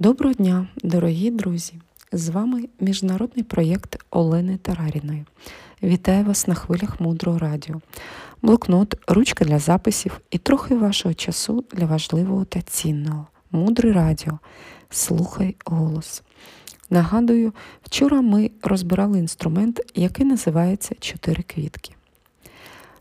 [0.00, 1.74] Доброго дня, дорогі друзі!
[2.12, 5.24] З вами міжнародний проєкт Олени Тараріної.
[5.82, 7.80] Вітаю вас на хвилях мудрого радіо,
[8.42, 13.26] блокнот, ручка для записів і трохи вашого часу для важливого та цінного.
[13.50, 14.38] Мудре радіо.
[14.90, 16.22] Слухай голос.
[16.90, 21.92] Нагадую, вчора ми розбирали інструмент, який називається Чотири квітки.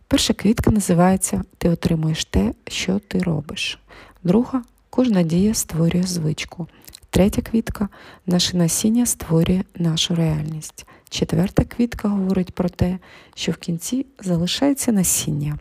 [0.07, 3.79] Перша квітка називається Ти отримуєш те, що ти робиш.
[4.23, 4.61] Друга
[4.99, 6.67] кожна дія створює звичку.
[7.09, 7.89] Третя квітка
[8.25, 10.85] наше насіння створює нашу реальність.
[11.09, 12.99] Четверта квітка говорить про те,
[13.35, 15.59] що в кінці залишається насіння.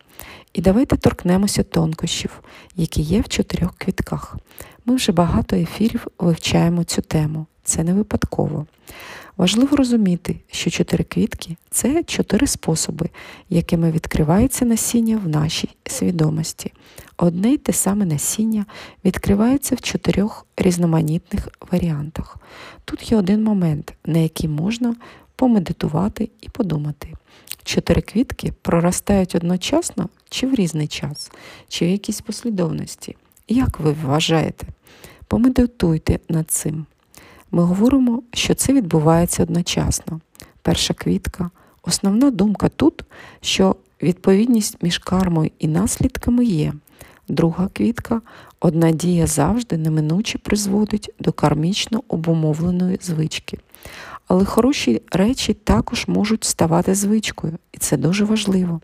[0.52, 2.40] І давайте торкнемося тонкощів,
[2.76, 4.36] які є в чотирьох квітках.
[4.84, 7.46] Ми вже багато ефірів вивчаємо цю тему.
[7.64, 8.66] Це не випадково.
[9.38, 13.08] Важливо розуміти, що чотири квітки це чотири способи,
[13.50, 16.72] якими відкривається насіння в нашій свідомості.
[17.16, 18.66] Одне й те саме насіння
[19.04, 22.36] відкривається в чотирьох різноманітних варіантах.
[22.84, 24.96] Тут є один момент, на який можна
[25.36, 27.14] помедитувати і подумати.
[27.64, 31.30] Чотири квітки проростають одночасно чи в різний час,
[31.68, 33.16] чи в якійсь послідовності.
[33.48, 34.66] Як ви вважаєте?
[35.28, 36.86] Помедитуйте над цим.
[37.50, 40.20] Ми говоримо, що це відбувається одночасно.
[40.62, 41.50] Перша квітка.
[41.82, 43.04] Основна думка тут,
[43.40, 46.72] що відповідність між кармою і наслідками є.
[47.28, 48.20] Друга квітка
[48.60, 53.58] одна дія завжди неминуче призводить до кармічно обумовленої звички.
[54.28, 58.80] Але хороші речі також можуть ставати звичкою, і це дуже важливо.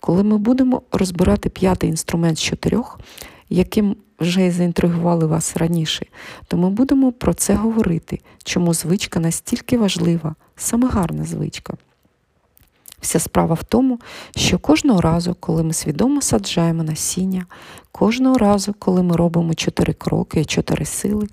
[0.00, 3.00] Коли ми будемо розбирати п'ятий інструмент з чотирьох,
[3.48, 6.06] яким вже заінтригували вас раніше,
[6.48, 11.74] то ми будемо про це говорити, чому звичка настільки важлива, саме гарна звичка.
[13.00, 14.00] Вся справа в тому,
[14.36, 17.46] що кожного разу, коли ми свідомо саджаємо насіння,
[17.92, 21.26] кожного разу, коли ми робимо чотири кроки чотири сили,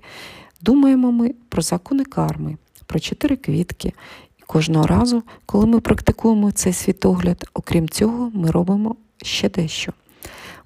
[0.60, 2.56] думаємо ми про закони карми,
[2.86, 3.92] про чотири квітки.
[4.38, 9.92] І кожного разу, коли ми практикуємо цей світогляд, окрім цього, ми робимо ще дещо.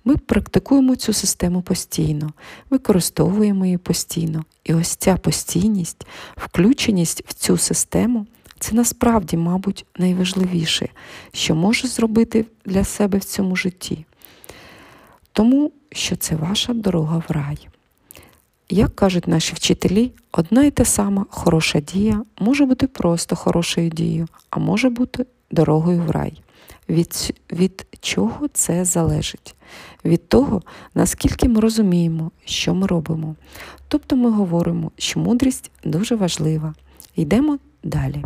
[0.05, 2.33] Ми практикуємо цю систему постійно,
[2.71, 4.45] використовуємо її постійно.
[4.65, 8.27] І ось ця постійність, включеність в цю систему
[8.59, 10.89] це насправді, мабуть, найважливіше,
[11.33, 14.05] що може зробити для себе в цьому житті.
[15.33, 17.69] Тому що це ваша дорога в рай.
[18.71, 24.29] Як кажуть наші вчителі, одна і та сама хороша дія може бути просто хорошою дією,
[24.51, 26.43] а може бути дорогою в рай.
[26.89, 29.55] Від, Від чого це залежить?
[30.05, 30.63] Від того,
[30.95, 33.35] наскільки ми розуміємо, що ми робимо.
[33.89, 36.75] Тобто ми говоримо, що мудрість дуже важлива.
[37.17, 38.25] Йдемо далі.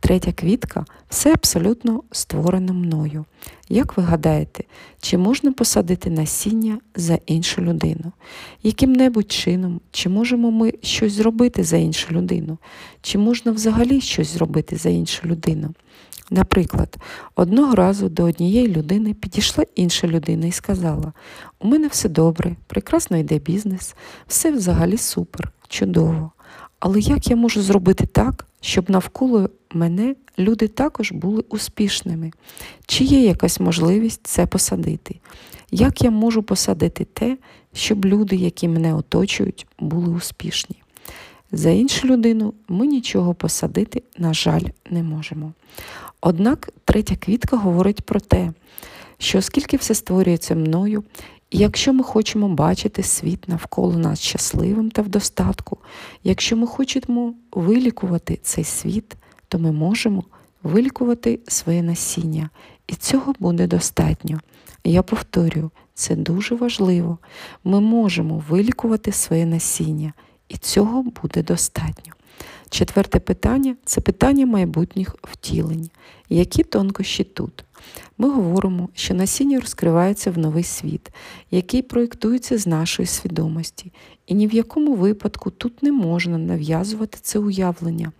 [0.00, 3.24] Третя квітка все абсолютно створено мною.
[3.68, 4.64] Як ви гадаєте,
[5.00, 8.12] чи можна посадити насіння за іншу людину?
[8.62, 12.58] Яким-небудь чином, чи можемо ми щось зробити за іншу людину?
[13.02, 15.74] Чи можна взагалі щось зробити за іншу людину?
[16.30, 16.96] Наприклад,
[17.34, 21.12] одного разу до однієї людини підійшла інша людина і сказала:
[21.58, 23.94] У мене все добре, прекрасно йде бізнес,
[24.26, 26.32] все взагалі супер, чудово.
[26.80, 32.32] Але як я можу зробити так, щоб навколо мене люди також були успішними?
[32.86, 35.16] Чи є якась можливість це посадити?
[35.70, 37.38] Як я можу посадити те,
[37.72, 40.76] щоб люди, які мене оточують, були успішні?
[41.52, 45.52] За іншу людину ми нічого посадити, на жаль, не можемо.
[46.20, 48.52] Однак третя квітка говорить про те,
[49.18, 51.04] що оскільки все створюється мною,
[51.50, 55.78] якщо ми хочемо бачити світ навколо нас щасливим та в достатку,
[56.24, 59.16] якщо ми хочемо вилікувати цей світ,
[59.48, 60.24] то ми можемо
[60.62, 62.50] вилікувати своє насіння,
[62.86, 64.40] і цього буде достатньо.
[64.84, 67.18] Я повторюю, це дуже важливо.
[67.64, 70.12] Ми можемо вилікувати своє насіння,
[70.48, 72.12] і цього буде достатньо.
[72.70, 75.90] Четверте питання це питання майбутніх втілень.
[76.28, 77.64] Які тонкощі тут?
[78.18, 81.10] Ми говоримо, що насіння розкривається в новий світ,
[81.50, 83.92] який проєктується з нашої свідомості,
[84.26, 88.12] і ні в якому випадку тут не можна нав'язувати це уявлення.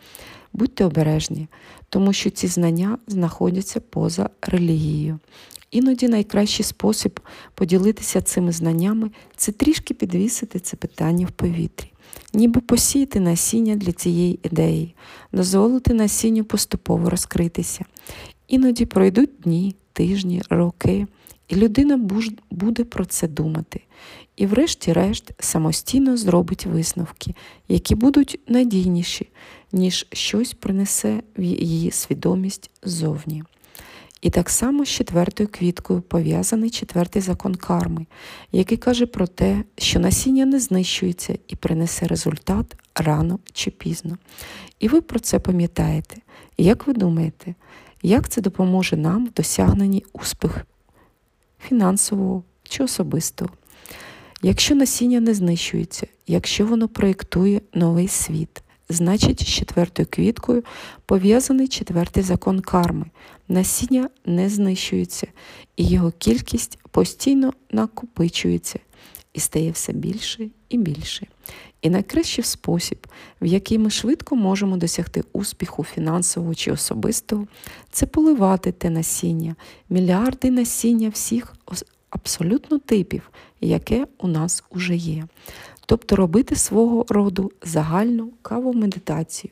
[0.53, 1.49] Будьте обережні,
[1.89, 5.19] тому що ці знання знаходяться поза релігією.
[5.71, 7.21] Іноді найкращий спосіб
[7.55, 11.90] поділитися цими знаннями це трішки підвісити це питання в повітрі
[12.35, 14.95] ніби посіяти насіння для цієї ідеї,
[15.33, 17.85] дозволити насінню поступово розкритися.
[18.49, 21.07] Іноді пройдуть дні, тижні, роки,
[21.49, 21.97] і людина
[22.51, 23.81] буде про це думати.
[24.37, 27.35] І, врешті-решт, самостійно зробить висновки,
[27.69, 29.29] які будуть надійніші,
[29.73, 33.43] ніж щось принесе в її свідомість ззовні.
[34.21, 38.07] І так само з четвертою квіткою пов'язаний четвертий закон карми,
[38.53, 44.19] який каже про те, що насіння не знищується і принесе результат рано чи пізно.
[44.81, 46.17] І ви про це пам'ятаєте.
[46.59, 47.55] Як ви думаєте,
[48.03, 50.61] як це допоможе нам в досягненні успіху
[51.69, 53.51] фінансового чи особистого?
[54.43, 60.65] Якщо насіння не знищується, якщо воно проєктує новий світ, значить з четвертою квіткою
[61.07, 63.07] пов'язаний четвертий закон карми.
[63.49, 65.27] Насіння не знищується,
[65.77, 68.79] і його кількість постійно накопичується
[69.33, 71.27] і стає все більше і більше.
[71.83, 73.07] І найкращий спосіб,
[73.43, 77.47] в який ми швидко можемо досягти успіху фінансового чи особистого,
[77.91, 79.57] це поливати те насіння,
[79.89, 81.55] мільярди насіння всіх
[82.11, 85.27] абсолютно типів, яке у нас уже є.
[85.91, 89.51] Тобто робити свого роду загальну каву медитацію,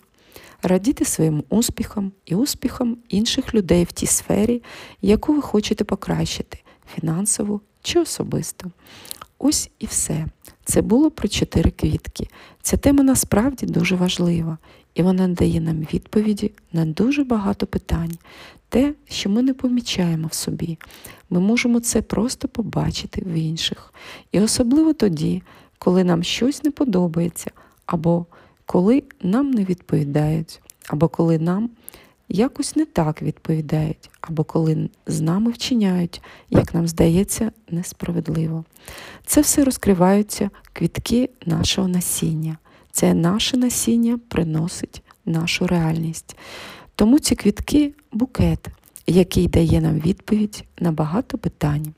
[0.62, 4.62] радіти своїм успіхам і успіхам інших людей в тій сфері,
[5.02, 6.58] яку ви хочете покращити
[6.94, 8.70] фінансово чи особисто.
[9.38, 10.26] Ось і все.
[10.64, 12.29] Це було про чотири квітки.
[12.62, 14.58] Ця тема насправді дуже важлива,
[14.94, 18.19] і вона дає нам відповіді на дуже багато питань,
[18.69, 20.79] те, що ми не помічаємо в собі.
[21.31, 23.94] Ми можемо це просто побачити в інших.
[24.32, 25.43] І особливо тоді,
[25.78, 27.50] коли нам щось не подобається,
[27.86, 28.26] або
[28.66, 31.70] коли нам не відповідають, або коли нам
[32.28, 38.64] якось не так відповідають, або коли з нами вчиняють, як нам здається, несправедливо.
[39.26, 42.58] Це все розкриваються квітки нашого насіння.
[42.92, 46.36] Це наше насіння приносить нашу реальність.
[46.94, 48.66] Тому ці квітки букет,
[49.06, 51.94] який дає нам відповідь на багато питань.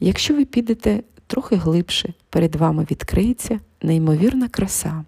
[0.00, 5.04] Якщо ви підете трохи глибше, перед вами відкриється неймовірна краса.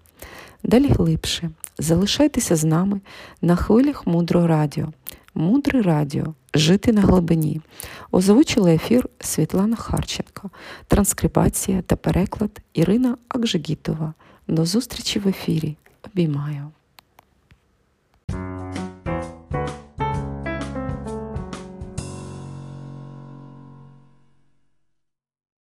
[0.63, 1.49] Далі глибше.
[1.79, 3.01] Залишайтеся з нами
[3.41, 4.87] на хвилях мудрого радіо.
[5.35, 6.33] Мудре радіо.
[6.53, 7.61] Жити на глибині.
[8.11, 10.49] Озвучила ефір Світлана Харченко,
[10.87, 14.13] транскрибація та переклад Ірина Акжигітова.
[14.47, 15.77] До зустрічі в ефірі.
[16.13, 16.71] Обіймаю.